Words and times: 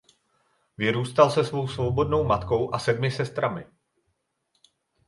Vyrůstal 0.77 1.29
se 1.31 1.43
svou 1.43 1.67
svobodnou 1.67 2.23
matkou 2.23 2.73
a 2.75 2.79
sedmi 2.79 3.11
sestrami. 3.11 3.65